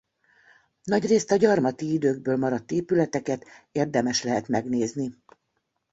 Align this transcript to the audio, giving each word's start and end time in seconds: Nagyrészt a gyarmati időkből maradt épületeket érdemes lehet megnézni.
Nagyrészt 0.83 1.31
a 1.31 1.35
gyarmati 1.35 1.91
időkből 1.93 2.37
maradt 2.37 2.71
épületeket 2.71 3.45
érdemes 3.71 4.23
lehet 4.23 4.47
megnézni. 4.47 5.15